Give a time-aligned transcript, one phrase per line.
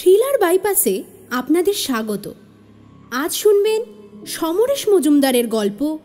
[0.00, 2.32] Thriller বাইপাসে আপনাদের স্বাগত।
[3.10, 3.80] আজ শুনবেন
[4.26, 5.98] সমরেশ মজুমদারের গল্প,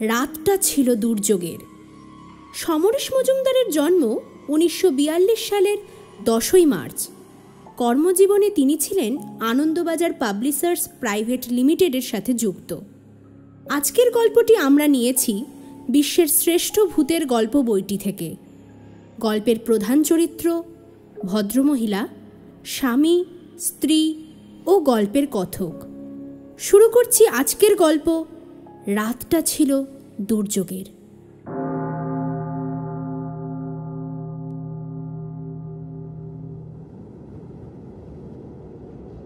[0.00, 1.58] রাতটা ছিল দুর্যোগের।
[2.54, 4.18] সমরেশ মজুমদারের জন্ম
[4.48, 5.78] উনিশশো বিয়াল্লিশ সালের
[6.24, 7.08] দশই মার্চ।
[7.76, 12.76] কর্মজীবনে তিনি ছিলেন আনন্দবাজার পাবলিশার্স প্রাইভেট লিমিটেডের সাথে যুক্ত।
[13.68, 15.44] আজকের গল্পটি আমরা নিয়েছি
[15.88, 18.36] বিশ্বের শ্রেষ্ঠ ভূতের গল্প বইটি থেকে।
[19.18, 20.62] গল্পের প্রধান চরিত্র
[21.24, 22.08] ভদ্রমহিলা,
[22.64, 23.24] স্বামী
[23.58, 24.24] স্ত্রী
[24.66, 25.72] ও গল্পের কথক।
[26.58, 28.24] শুরু করছি আজকের গল্প,
[28.86, 29.84] রাতটা ছিল
[30.20, 30.84] দুর্যোগের।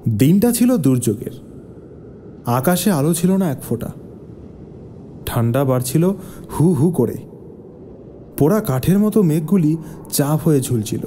[0.09, 1.31] দিনটা ছিল দুর্যোগের।
[2.47, 3.91] আকাশে আলো ছিল না এক ফোঁটা।
[5.27, 6.13] ঠান্ডা বাড়ছিল
[6.61, 7.17] হু হু করে।
[8.39, 9.77] পোড়া কাঠের মতো মেঘগুলি
[10.11, 11.01] চাপ হয়ে ঝুলছিল।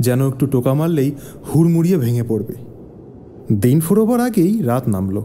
[0.00, 1.12] যেন একটু টোকা মারলেই
[1.46, 2.54] হুড়মুড়িয়ে ভেঙে পড়বে।
[3.56, 5.20] দিন ফুরোবার আগেই রাত নামল।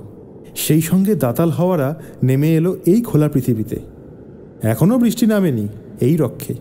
[0.55, 3.79] সেই সঙ্গে দাতাল হাওয়ারা নেমে এলো এই খোলা পৃথিবীতে।
[4.63, 5.67] এখনও বৃষ্টি নামেনি
[6.01, 6.53] এই রক্ষে।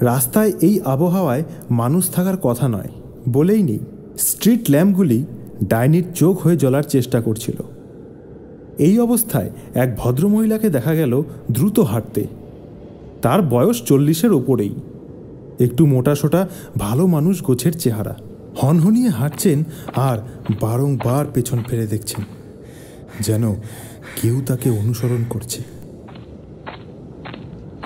[0.00, 2.88] রাস্তায় এই আবহাওয়ায় মানুষ থাকার কথা নয়,
[3.28, 3.78] বলেই নেই।
[4.18, 5.24] স্ট্রিট ল্যাম্পগুলি
[5.64, 7.62] ডাইনির চোখ হয়ে জ্বলার চেষ্টা করছিল।
[8.78, 12.26] এই অবস্থায় এক ভদ্রমহিলাকে দেখা গেল দ্রুত হাঁটতে।
[13.22, 14.74] তার বয়স চল্লিশের ওপরেই।
[15.60, 18.16] একটু মোটাসোটা, ভালো মানুষ গোছের চেহারা।
[18.56, 20.18] হনহনিয়ে হাঁটছেন আর
[20.60, 22.24] বারংবার পেছন ফিরে দেখছেন,
[23.20, 23.54] যেন
[24.22, 25.62] কেউ তাকে অনুসরণ করছে।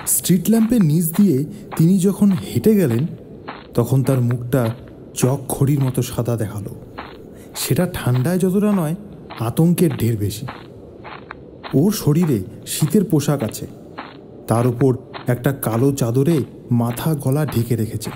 [0.07, 1.45] স্ট্রিট ল্যাম্পের নিচ দিয়ে
[1.77, 3.07] তিনি যখন হেঁটে গেলেন,
[3.73, 4.69] তখন তার মুখটা
[5.13, 6.65] চক খড়ির মতো সাদা দেখাল।
[7.55, 8.95] সেটা ঠান্ডায় যতটা নয়,
[9.39, 10.47] আতঙ্কের ঢের বেশি।
[11.73, 13.67] ওর শরীরে শীতের পোশাক আছে।
[14.47, 14.95] তার উপর
[15.27, 18.11] একটা কালো চাদরে মাথা গলা ঢেকে রেখেছে।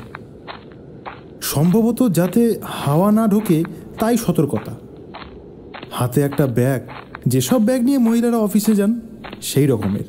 [1.42, 3.64] সম্ভবত যাতে হাওয়া না ঢোকে,
[4.00, 4.76] তাই সতর্কতা।
[5.92, 6.82] হাতে একটা ব্যাগ,
[7.28, 9.02] যেসব ব্যাগ নিয়ে মহিলারা অফিসে যান,
[9.42, 10.04] সেই রকমের।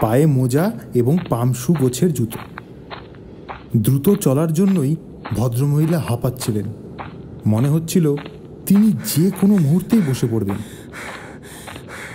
[0.00, 2.38] পায়ে মোজা এবং পামশু গোছের জুতো।
[3.76, 4.96] দ্রুত চলার জন্যই
[5.36, 6.64] ভদ্রমহিলা হাঁপাচ্ছিলেন।
[7.46, 8.16] মনে হচ্ছিল
[8.66, 10.56] তিনি যে কোনো মুহূর্তেই বসে পড়বেন।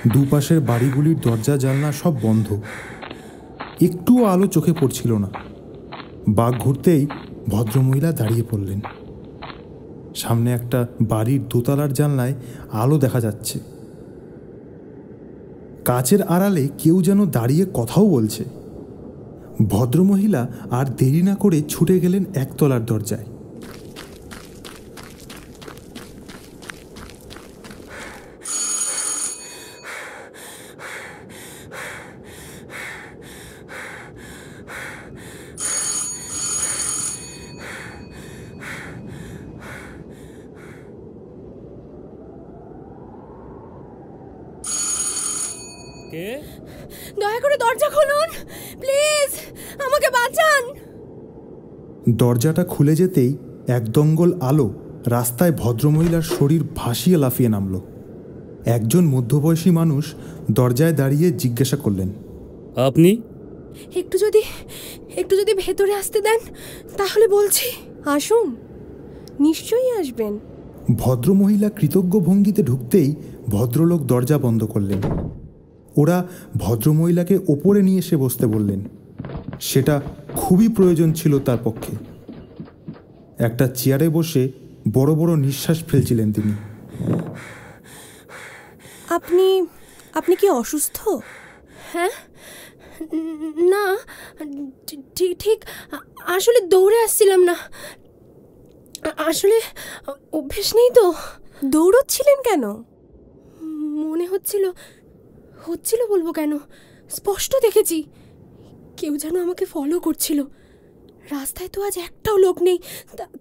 [0.08, 2.62] দুপাশের বাড়িগুলির দরজা জানলা সব বন্ধ।
[3.82, 5.30] একটুও আলো চোখে পড়ছিল না।
[6.28, 7.08] বাঘ ঘুরতেই
[7.50, 8.80] ভদ্রমহিলা দাঁড়িয়ে পড়লেন।
[10.16, 12.34] সামনে একটা বাড়ির দোতলার জানলায়
[12.72, 13.60] আলো দেখা যাচ্ছে।
[15.86, 18.44] কাচের আড়ালে কেউ যেন দাঁড়িয়ে কথাও বলছে।
[19.70, 23.26] ভদ্রমহিলা আর দেরি না করে ছুটে গেলেন একতলার দরজায়।
[46.12, 46.42] কে?
[47.20, 48.30] দয়া করে দরজা খুলুন।
[48.80, 49.32] প্লিজ
[49.82, 50.64] আমাকে বাঁচান।
[52.10, 53.38] দরজাটা খুলে যেতেই
[53.68, 54.74] এক দঙ্গল আলো
[55.06, 57.80] রাস্তায় ভদ্রমহিলার শরীর ভাসিয়ে লাফিয়ে নামল।
[58.66, 60.14] একজন মধ্যবয়সী মানুষ
[60.52, 62.10] দরজায় দাঁড়িয়ে জিজ্ঞাসা করলেন
[62.76, 63.22] আপনি?
[63.96, 64.42] একটু যদি
[65.16, 66.40] একটু যদি ভেতরে আসতে দেন
[66.98, 67.68] তাহলে বলছি।
[68.06, 68.56] আসুন
[69.40, 70.40] নিশ্চয়ই আসবেন।
[70.96, 73.16] ভদ্রমহিলা কৃতজ্ঞ ভঙ্গিতে ঢুকতেই
[73.50, 75.02] ভদ্রলোক দরজা বন্ধ করলেন।
[76.00, 76.18] ওরা
[76.58, 78.80] ভদ্রমহিলাকে ওপরে নিয়ে এসে বসতে বললেন।
[79.60, 80.02] সেটা
[80.36, 81.94] খুবই প্রয়োজন ছিল তার পক্ষে।
[83.38, 84.44] একটা চেয়ারে বসে
[84.94, 86.54] বড় বড় নিঃশ্বাস ফেলছিলেন তিনি।
[89.10, 89.46] আপনি
[90.14, 90.98] আপনি কি অসুস্থ?
[91.94, 92.14] হ্যাঁ?
[93.74, 93.84] না
[95.16, 95.58] ঠিক ঠিক
[96.26, 97.56] আসলে দৌড়ে আসছিলাম না।
[99.18, 99.58] আসলে
[100.34, 101.14] অভ্যেস নেই তো।
[101.66, 102.64] দৌড়চ্ছিলেন কেন?
[104.04, 104.64] মনে হচ্ছিল
[105.66, 106.58] হচ্ছিল বলব কেন?
[107.10, 108.04] স্পষ্ট দেখেছি।
[108.98, 110.44] কেউ যেন আমাকে ফলো করছিল।
[111.32, 112.80] রাস্তায় তো আজ একটাও লোক নেই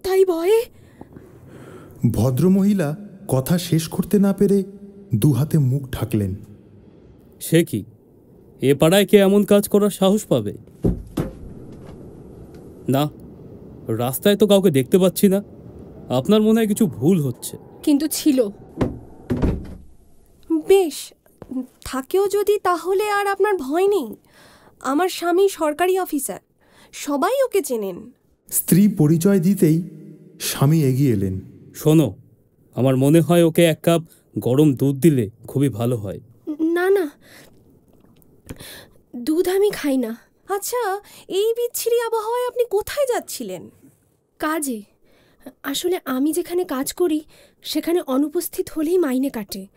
[0.03, 0.59] তাই ভয়ে?
[2.11, 2.95] ভদ্রমহিলা
[3.27, 4.63] কথা শেষ করতে না পেরে
[5.15, 6.35] দু হাতে মুখ ঢাকলেন।
[7.39, 7.85] সে কি?
[8.61, 10.53] এ পাড়ায় কে এমন কাজ করার সাহস পাবে?
[12.87, 13.09] না
[13.87, 15.43] রাস্তায় তো কাউকে দেখতে পাচ্ছি না।
[16.09, 18.47] আপনার মনে হয় কিছু ভুল হচ্ছে। কিন্তু ছিল।
[20.67, 21.13] বেশ
[21.85, 24.15] থাকেও যদি তাহলে আর আপনার ভয় নেই।
[24.81, 26.39] আমার স্বামী সরকারি অফিসার।
[26.93, 28.11] সবাই ওকে চেনেন।
[28.51, 29.77] স্ত্রী পরিচয় দিতেই
[30.39, 31.41] স্বামী এগিয়ে এলেন।
[31.75, 32.13] শোনো
[32.75, 34.01] আমার মনে হয় ওকে এক কাপ
[34.39, 36.19] গরম দুধ দিলে খুবই ভালো হয়।
[36.61, 37.05] না না
[39.15, 40.15] দুধ আমি খাই না।
[40.49, 40.81] আচ্ছা
[41.27, 43.69] এই বিচ্ছিরি আবহাওয়ায় আপনি কোথায় যাচ্ছিলেন?
[44.39, 44.81] কাজে।
[45.63, 47.21] আসলে আমি যেখানে কাজ করি
[47.61, 49.67] সেখানে অনুপস্থিত হলেই মাইনে কাটে।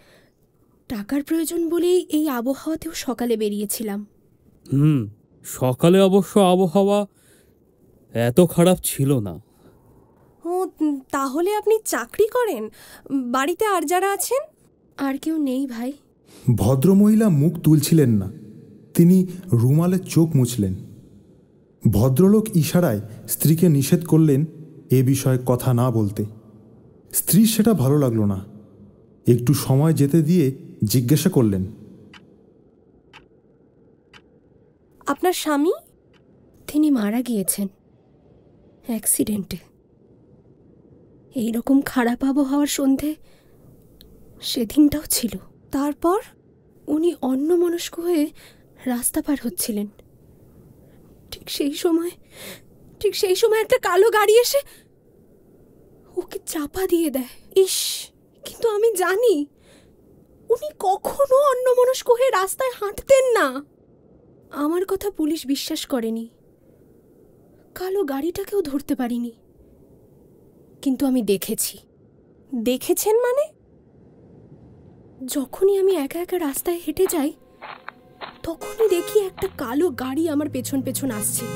[0.97, 4.07] টাকার প্রয়োজন বলেই এই আবহাওয়াতেও সকালে বেরিয়েছিলাম।
[4.73, 5.09] হুম
[5.45, 7.07] সকালে অবশ্য আবহাওয়া
[8.13, 9.43] এত খারাপ ছিল না।
[10.45, 10.67] ও
[11.11, 12.69] তাহলে আপনি চাকরি করেন?
[13.11, 14.43] বাড়িতে আর যারা আছেন?
[15.07, 15.93] আর কেউ নেই ভাই।
[16.57, 18.33] ভদ্রমহিলা মুখ তুলছিলেন না।
[18.95, 20.75] তিনি রুমালে চোখ মুছলেন।
[21.93, 24.45] ভদ্রলোক ইশারায় স্ত্রীকে নিষেধ করলেন
[24.91, 26.25] এ বিষয়ে কথা না বলতে।
[27.13, 28.45] স্ত্রীর সেটা ভালো লাগল না।
[29.29, 31.63] একটু সময় যেতে দিয়ে জিজ্ঞাসা করলেন।
[35.07, 35.73] আপনার স্বামী?
[36.67, 37.69] তিনি মারা গিয়েছেন
[38.87, 39.57] অ্যাক্সিডেন্টে।
[41.35, 43.15] এই রকম খারাপ আবহাওয়ার সন্ধে
[44.41, 45.39] সেদিনটাও ছিল।
[45.73, 46.21] তারপর
[46.87, 48.31] উনি অন্যমনস্ক হয়ে
[48.87, 49.87] রাস্তা পার হচ্ছিলেন।
[51.31, 52.11] ঠিক সেই সময়,
[53.01, 54.59] ঠিক সেই সময় একটা কালো গাড়ি এসে
[56.17, 58.09] ওকে চাপা দিয়ে দেয়। ইস,
[58.45, 59.47] কিন্তু আমি জানি
[60.53, 63.65] উনি কখনো অন্যমনস্ক হয়ে রাস্তায় হাঁটতেন না।
[64.51, 66.29] আমার কথা পুলিশ বিশ্বাস করেনি।
[67.75, 69.33] কালো গাড়িটাকেও ধরতে পারিনি।
[70.83, 71.79] কিন্তু আমি দেখেছি।
[72.55, 73.53] দেখেছেন মানে?
[75.27, 77.33] যখনই আমি একা একা রাস্তায় হেঁটে যাই,
[78.43, 81.47] তখনই দেখি একটা কালো গাড়ি আমার পেছন পেছন আসছে।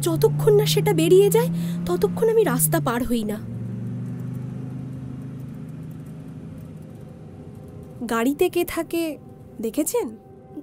[0.00, 1.48] যতক্ষণ না সেটা বেরিয়ে যায়,
[1.86, 3.57] ততক্ষণ আমি রাস্তা পার হই না।
[8.10, 9.18] গাড়িতে কে থাকে
[9.60, 10.16] দেখেছেন?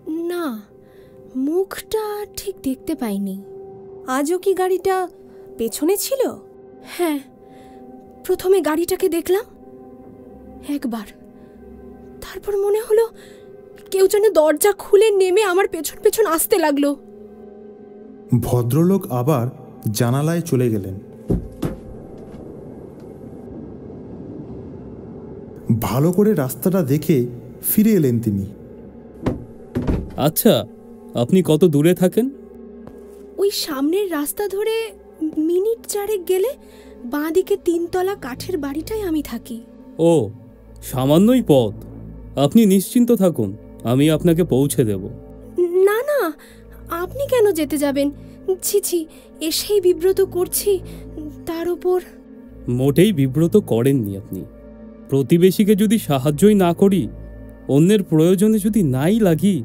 [0.09, 0.61] না
[1.35, 3.43] মুখটা ঠিক দেখতে পাইনি।
[4.07, 5.07] আজও কি গাড়িটা
[5.57, 6.21] পেছনে ছিল?
[6.97, 7.19] হ্যাঁ
[8.25, 9.45] প্রথমে গাড়িটাকে দেখলাম।
[10.69, 11.07] একবার।
[12.21, 13.07] তারপর মনে হলো
[13.91, 16.95] কেউ যেন দরজা খুলে নেমে আমার পেছন পেছন আসতে লাগল।
[18.41, 19.47] ভদ্রলোক আবার
[19.91, 20.99] জানালায় চলে গেলেন।
[25.79, 27.25] ভালো করে রাস্তাটা দেখে
[27.61, 28.45] ফিরে এলেন তিনি।
[30.17, 30.65] আচ্ছা
[31.13, 32.29] আপনি কত দূরে থাকেন?
[33.37, 34.91] ওই সামনের রাস্তা ধরে
[35.37, 36.47] মিনিট চারেক গেলে
[37.05, 39.61] বাঁদিকে তিনতলা কাঠের বাড়িটাই আমি থাকি।
[39.99, 40.29] ও
[40.83, 41.73] সামান্যই পথ।
[42.35, 45.09] আপনি নিশ্চিন্ত থাকুন আমি আপনাকে পৌঁছে দেব।
[45.59, 46.33] না না
[46.89, 48.11] আপনি কেন যেতে যাবেন?
[48.61, 49.05] ছি ছি
[49.41, 50.79] এসেই বিব্রত করছি
[51.45, 52.01] তার উপর
[52.67, 54.45] মোটেই বিব্রত করেননি আপনি।
[55.09, 57.07] প্রতিবেশীকে যদি সাহায্যই না করি
[57.67, 59.63] অন্যের প্রয়োজনে যদি নাই লাগি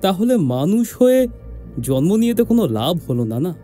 [0.00, 1.28] তাহলে মানুষ হয়ে
[1.82, 3.54] জন্ম নিয়ে তো কোনো লাভ হলো না না?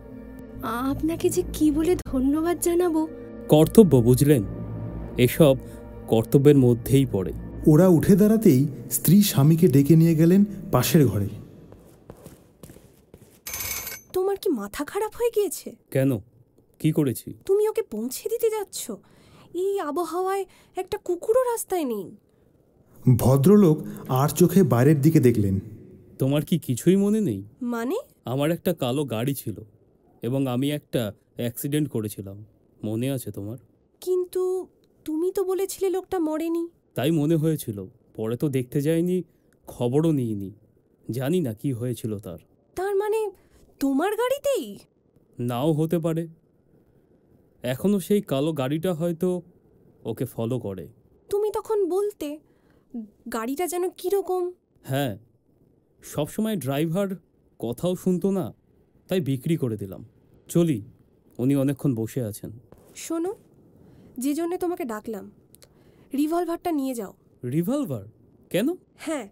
[0.91, 3.06] আপনাকে যে কি বলে ধন্যবাদ জানাব?
[3.49, 4.43] কর্তব্য বুঝলেন
[5.19, 5.56] এসব
[6.09, 7.32] কর্তব্যের মধ্যেই পড়ে।
[7.67, 11.29] ওরা উঠে দাঁড়াতেই স্ত্রী স্বামীকে ডেকে নিয়ে গেলেন পাশের ঘরে।
[14.12, 15.69] তোমার কি মাথা খারাপ হয়ে গিয়েছে?
[15.91, 16.19] কেন?
[16.81, 17.35] কি করেছি?
[17.47, 18.91] তুমি ওকে পৌঁছে দিতে যাচ্ছ?
[19.54, 20.44] এই আবহাওয়ায়
[20.76, 22.16] একটা কুকুরও রাস্তায় নেই।
[23.18, 23.78] ভদ্রলোক
[24.09, 25.61] আর চোখে বাইরের দিকে দেখলেন।
[26.18, 27.44] তোমার কি কিছুই মনে নেই?
[27.62, 27.97] মানে?
[28.25, 29.61] আমার একটা কালো গাড়ি ছিল
[30.23, 32.44] এবং আমি একটা অ্যাক্সিডেন্ট করেছিলাম।
[32.85, 33.59] মনে আছে তোমার?
[34.00, 34.66] কিন্তু
[35.04, 39.23] তুমি তো বলেছিলে লোকটা মরেনি। তাই মনে হয়েছিল। পরে তো দেখতে যাইনি
[39.66, 40.50] খবরও নিইনি।
[41.11, 42.38] জানি না কি হয়েছিল তার।
[42.75, 43.30] তার মানে
[43.80, 44.78] তোমার গাড়িতেই?
[45.40, 46.28] নাও হতে পারে।
[47.62, 49.42] এখনও সেই কালো গাড়িটা হয়তো
[50.04, 50.88] ওকে ফলো করে।
[51.31, 52.38] তুমি তখন বলতে
[53.33, 54.52] গাড়িটা যেন কীরকম?
[54.83, 55.19] হ্যাঁ
[56.02, 57.09] সবসময় ড্রাইভার
[57.59, 58.54] কথাও শুনতো না
[59.09, 60.04] তাই বিক্রি করে দিলাম।
[60.49, 60.83] চলি
[61.38, 62.50] উনি অনেকক্ষণ বসে আছেন।
[62.95, 63.35] শোনো
[64.19, 65.31] যে জন্যে তোমাকে ডাকলাম
[66.16, 67.12] রিভলভারটা নিয়ে যাও।
[67.50, 68.04] রিভলভার?
[68.50, 68.75] কেন?
[68.97, 69.28] হ্যাঁ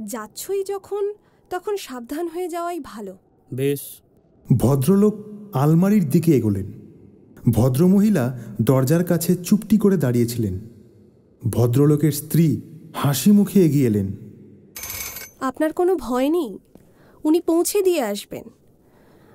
[0.00, 1.14] যাচ্ছই যখন
[1.50, 3.16] তখন সাবধান হয়ে যাওয়াই ভালো।
[3.52, 4.02] বেশ।
[4.58, 5.14] ভদ্রলোক
[5.52, 6.83] আলমারির দিকে এগোলেন।
[7.48, 10.60] ভদ্রমহিলা দরজার কাছে চুপটি করে দাঁড়িয়েছিলেন।
[11.46, 12.60] ভদ্রলোকের স্ত্রী
[12.94, 14.12] হাসি মুখে এগিয়ে এলেন।
[15.40, 16.58] আপনার কোনো ভয় নেই?
[17.24, 18.44] উনি পৌঁছে দিয়ে আসবেন।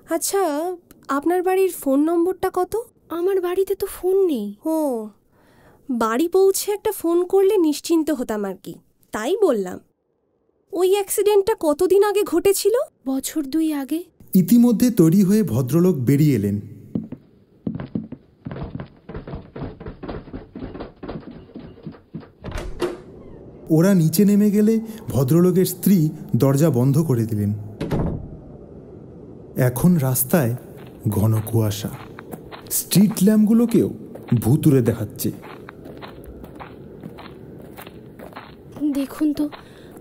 [0.09, 0.75] আচ্ছা
[1.07, 2.75] আপনার বাড়ির ফোন নম্বরটা কত?
[3.09, 5.07] আমার বাড়িতে তো ফোন নেই। ও
[5.89, 8.75] বাড়ি পৌঁছে একটা ফোন করলে নিশ্চিন্ত হতাম আর কি।
[9.11, 9.79] তাই বললাম।
[10.73, 12.73] ওই অ্যাক্সিডেন্টটা কতদিন আগে ঘটেছিল?
[13.05, 16.78] বছর দুই আগে। ইতিমধ্যে তৈরি হয়ে ভদ্রলোক বেরিয়ে এলেন।
[23.69, 27.53] ওরা নিচে নেমে গেলে ভদ্রলোকের স্ত্রী দরজা বন্ধ করে দিলেন।
[29.57, 30.55] এখন রাস্তায়
[31.09, 31.89] ঘন কুয়াশা।
[32.69, 33.89] স্ট্রিট ল্যাম্পগুলোকেও
[34.41, 35.31] ভুতুরে দেখাচ্ছে।
[38.93, 39.49] দেখুন তো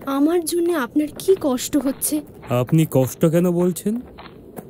[0.05, 2.21] আমার জন্য আপনার কি কষ্ট হচ্ছে?
[2.49, 4.01] আপনি কষ্ট কেন বলছেন?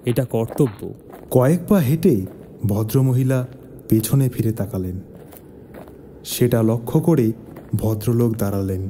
[0.06, 0.94] এটা কর্তব্য।
[1.32, 2.26] কয়েক পা হেঁটে
[2.66, 3.48] ভদ্রমহিলা
[3.90, 5.00] পেছনে ফিরে তাকালেন।
[6.24, 7.32] সেটা লক্ষ্য করে
[7.76, 8.90] ভদ্রলোক দাঁড়ালেন।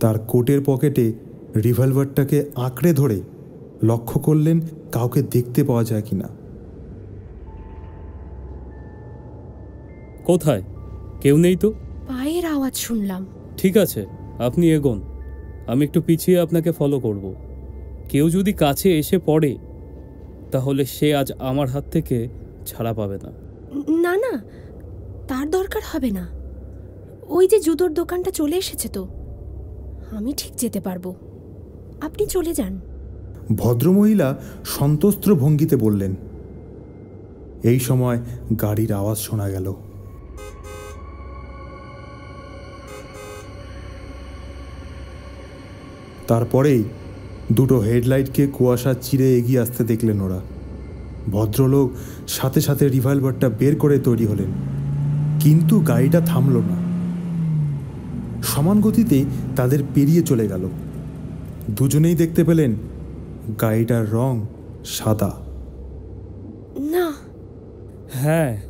[0.00, 1.12] তার কোটের পকেটে
[1.56, 3.22] রিভলভারটাকে আঁকড়ে ধরে
[3.82, 4.60] লক্ষ্য করলেন
[4.92, 6.28] কাউকে দেখতে পাওয়া যায় কিনা।
[10.24, 10.62] কোথায়?
[11.20, 11.72] কেউ নেই তো?
[12.08, 13.26] পায়ের আওয়াজ শুনলাম।
[13.56, 14.06] ঠিক আছে
[14.38, 15.02] আপনি এগোন।
[15.66, 17.34] আমি একটু পিছিয়ে আপনাকে ফলো করব।
[18.08, 19.56] কেউ যদি কাছে এসে পড়ে
[20.52, 22.28] তাহলে সে আজ আমার হাত থেকে
[22.66, 23.32] ছাড়া পাবে না।
[23.88, 24.42] না না
[25.28, 26.41] তার দরকার হবে না।
[27.22, 29.08] ওই যে জুতোর দোকানটা চলে এসেছে তো।
[30.16, 31.14] আমি ঠিক যেতে পারব।
[32.00, 32.80] আপনি চলে যান।
[33.56, 36.14] ভদ্রমহিলা সন্তস্ত্র ভঙ্গিতে বললেন,
[37.62, 38.18] এই সময়
[38.60, 39.74] গাড়ির আওয়াজ শোনা গেল।
[46.26, 46.84] তারপরেই
[47.52, 50.40] দুটো হেডলাইটকে কুয়াশা চিরে এগিয়ে আসতে দেখলেন ওরা।
[51.30, 51.90] ভদ্রলোক
[52.28, 54.52] সাথে সাথে রিভলভারটা বের করে তৈরি হলেন,
[55.40, 56.81] কিন্তু গাড়িটা থামল না।
[58.52, 59.24] সমান গতিতে
[59.56, 60.68] তাদের পেরিয়ে চলে গেল।
[61.70, 62.74] দুজনেই দেখতে পেলেন
[63.60, 64.46] গাড়িটার রং
[64.84, 65.32] সাদা।
[66.78, 67.12] না।
[68.12, 68.62] হ্যাঁ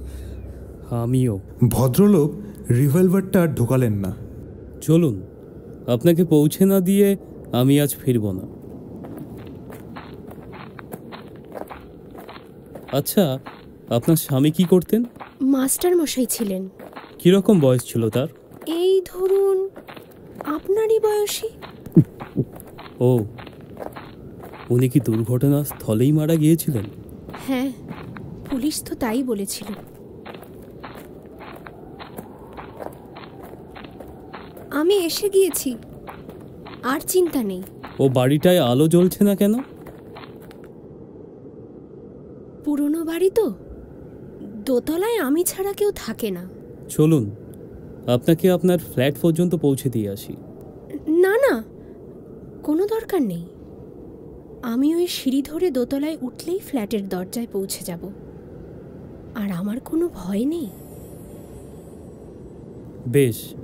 [0.91, 2.33] আমিও। ভদ্রলোক
[2.71, 4.17] রিভলভারটা ঢোকালেন না।
[4.81, 5.23] চলুন
[5.87, 7.17] আপনাকে পৌঁছে না দিয়ে
[7.53, 8.45] আমি আজ ফিরব না।
[12.99, 13.39] আচ্ছা
[13.89, 15.05] আপনার স্বামী কি করতেন?
[15.41, 16.69] মাস্টার মশাই ছিলেন।
[17.19, 18.29] কীরকম বয়স ছিল তার?
[18.67, 19.69] এই ধরুন
[20.57, 21.49] আপনারই বয়সী?
[23.09, 23.11] ও
[24.71, 26.87] উনি কি দুর্ঘটনা স্থলেই মারা গিয়েছিলেন?
[27.47, 27.71] হ্যাঁ
[28.51, 29.69] পুলিশ তো তাই বলেছিল।
[34.81, 35.71] আমি এসে গিয়েছি
[36.83, 37.63] আর চিন্তা নেই।
[38.03, 39.55] ও বাড়িটায় আলো জ্বলছে না কেন?
[42.65, 43.47] পুরনো বাড়ি তো?
[44.67, 46.45] দোতলায় আমি ছাড়া কেউ থাকে না।
[46.89, 47.25] চলুন
[48.07, 50.37] আপনাকে আপনার ফ্ল্যাট পর্যন্ত পৌঁছে দিয়ে আসি।
[51.09, 51.65] না না
[52.63, 53.47] কোনো দরকার নেই।
[54.63, 58.11] আমি ওই সিঁড়ি ধরে দোতলায় উঠলেই ফ্ল্যাটের দরজায় পৌঁছে যাব।
[59.35, 60.69] আর আমার কোনো ভয় নেই।
[63.09, 63.55] বেশ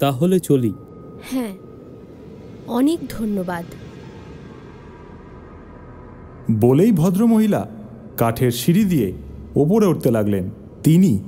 [0.00, 0.72] তাহলে চলি।
[1.30, 1.54] হ্যাঁ
[2.66, 3.64] অনেক ধন্যবাদ।
[6.52, 7.68] বলেই ভদ্রমহিলা
[8.16, 9.12] কাঠের সিঁড়ি দিয়ে
[9.56, 10.50] ওপরে উঠতে লাগলেন।
[10.82, 11.18] তিনি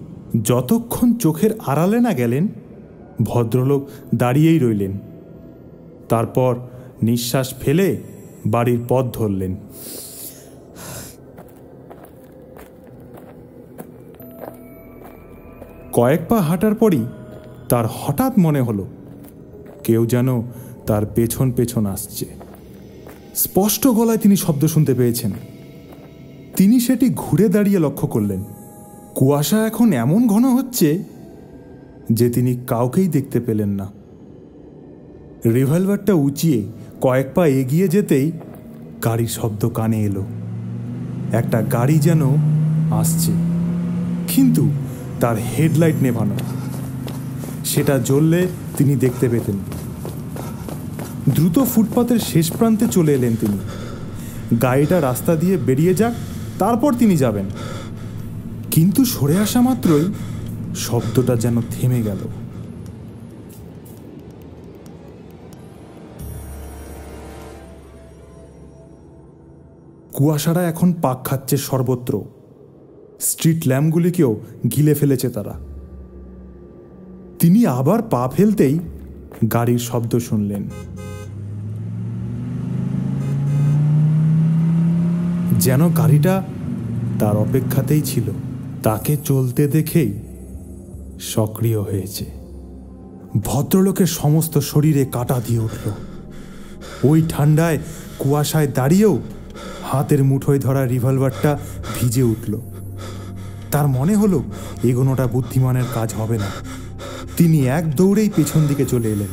[0.42, 2.48] যতক্ষণ চোখের আড়ালে না গেলেন,
[3.22, 4.98] ভদ্রলোক দাঁড়িয়েই রইলেন।
[6.08, 6.56] তারপর
[7.02, 7.96] নিঃশ্বাস ফেলে
[8.46, 9.56] বাড়ির পথ ধরলেন।
[15.92, 17.04] কয়েক পা হাঁটার পরই
[17.68, 18.86] তার হঠাৎ মনে হলো,
[19.84, 20.42] কেউ যেন
[20.86, 22.26] তার পেছন পেছন আসছে।
[23.34, 25.32] স্পষ্ট গলায় তিনি শব্দ শুনতে পেয়েছেন।
[26.56, 28.44] তিনি সেটি ঘুরে দাঁড়িয়ে লক্ষ্য করলেন।
[29.16, 30.88] কুয়াশা এখন এমন ঘন হচ্ছে
[32.12, 33.86] যে তিনি কাউকেই দেখতে পেলেন না।
[35.54, 36.60] রিভলভারটা উঁচিয়ে
[37.00, 38.26] কয়েক পা এগিয়ে যেতেই
[39.04, 40.24] গাড়ির শব্দ কানে এলো।
[41.32, 42.22] একটা গাড়ি যেন
[43.00, 43.32] আসছে,
[44.28, 44.64] কিন্তু
[45.20, 46.36] তার হেডলাইট নেভানো।
[47.64, 48.40] সেটা জ্বললে
[48.76, 49.56] তিনি দেখতে পেতেন।
[51.34, 53.58] দ্রুত ফুটপাতের শেষ প্রান্তে চলে এলেন তিনি।
[54.62, 56.14] গাড়িটা রাস্তা দিয়ে বেরিয়ে যাক,
[56.58, 57.46] তারপর তিনি যাবেন।
[58.76, 60.04] কিন্তু সরে আসা মাত্রই
[60.76, 62.16] শব্দটা যেন থেমে গেল।
[70.12, 72.22] কুয়াশারা এখন পাক খাচ্ছে সর্বত্র।
[73.20, 74.40] স্ট্রিট ল্যাম্পগুলিকেও
[74.76, 75.54] গিলে ফেলেছে তারা।
[77.38, 78.78] তিনি আবার পা ফেলতেই
[79.52, 80.68] গাড়ির শব্দ শুনলেন।
[85.58, 86.44] যেন গাড়িটা
[87.18, 88.30] তার অপেক্ষাতেই ছিল।
[88.86, 90.12] তাকে চলতে দেখেই
[91.20, 92.24] সক্রিয় হয়েছে।
[93.44, 95.90] ভদ্রলোকের সমস্ত শরীরে কাটা দিয়ে উঠল।
[97.04, 97.78] ওই ঠান্ডায়
[98.18, 99.18] কুয়াশায় দাঁড়িয়েও
[99.82, 101.58] হাতের মুঠোয় ধরা রিভলভারটা
[102.00, 102.60] ভিজে উঠল।
[103.70, 104.42] তার মনে হলো,
[104.84, 106.46] এগোনোটা বুদ্ধিমানের কাজ হবে না।
[107.36, 109.28] তিনি এক দৌড়েই পেছন দিকে চলে এলেন।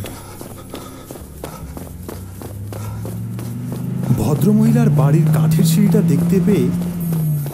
[4.18, 6.70] ভদ্রমহিলার বাড়ির কাঠের সিঁড়িটা দেখতে পেয়ে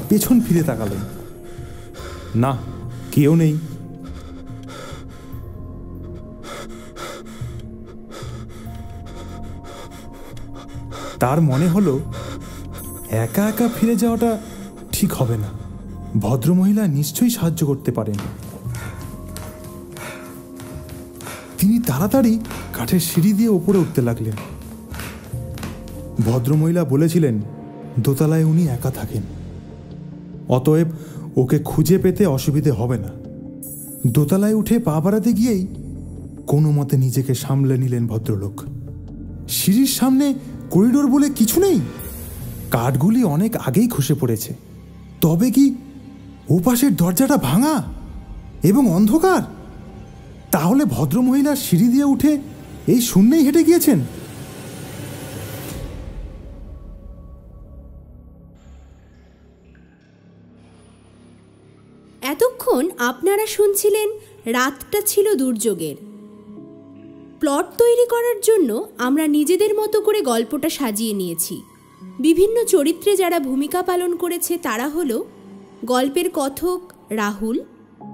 [0.09, 1.18] পেছন ফিরে তাকালেন।
[2.35, 2.57] না,
[3.11, 3.57] কেউ নেই।
[11.19, 11.99] তার মনে হলো,
[13.09, 14.39] একা একা ফিরে যাওয়াটা
[14.91, 15.47] ঠিক হবে না।
[16.17, 18.15] ভদ্রমহিলা নিশ্চয়ই সাহায্য করতে পারেন।
[21.57, 22.39] তিনি তাড়াতাড়ি
[22.73, 24.33] কাঠের সিঁড়ি দিয়ে ওপরে উঠতে লাগলেন।
[26.25, 27.41] ভদ্রমহিলা বলেছিলেন,
[27.99, 29.21] দোতলায় উনি একা থাকেন।
[30.49, 30.87] অতএব
[31.39, 33.11] ওকে খুঁজে পেতে অসুবিধে হবে না।
[34.07, 35.67] দোতলায় উঠে পা বাড়াতে গিয়েই
[36.47, 38.61] কোনো মতে নিজেকে সামলে নিলেন ভদ্রলোক।
[39.49, 40.33] সিঁড়ির সামনে
[40.71, 41.79] করিডোর বলে কিছু নেই।
[42.71, 44.53] কাঠগুলি অনেক আগেই খসে পড়েছে।
[45.21, 45.75] তবে কি
[46.49, 47.83] ওপাশের দরজাটা ভাঙা
[48.63, 49.41] এবং অন্ধকার?
[50.51, 52.37] তাহলে ভদ্রমহিলা সিঁড়ি দিয়ে উঠে
[52.87, 53.99] এই শূন্যেই হেঁটে গিয়েছেন?
[62.39, 64.07] এতক্ষণ আপনারা শুনছিলেন
[64.45, 65.95] রাতটা ছিল দুর্যোগের।
[67.39, 71.61] প্লট তৈরি করার জন্য আমরা নিজেদের মতো করে গল্পটা সাজিয়ে নিয়েছি।
[72.19, 75.25] বিভিন্ন চরিত্রে যারা ভূমিকা পালন করেছে তারা হলো
[75.85, 77.57] গল্পের কথক রাহুল,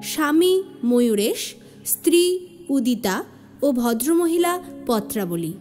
[0.04, 1.42] স্বামী ময়ূরেশ,
[1.86, 2.24] স্ত্রী
[2.70, 3.24] উদিতা
[3.62, 4.54] ও ভদ্রমহিলা
[4.88, 5.54] পত্রাবলী।